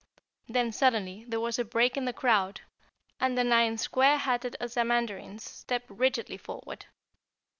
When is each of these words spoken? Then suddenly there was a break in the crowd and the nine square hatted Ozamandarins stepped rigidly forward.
Then 0.49 0.71
suddenly 0.71 1.25
there 1.27 1.39
was 1.39 1.59
a 1.59 1.63
break 1.63 1.95
in 1.95 2.05
the 2.05 2.11
crowd 2.11 2.61
and 3.19 3.37
the 3.37 3.43
nine 3.43 3.77
square 3.77 4.17
hatted 4.17 4.57
Ozamandarins 4.59 5.41
stepped 5.41 5.91
rigidly 5.91 6.37
forward. 6.37 6.87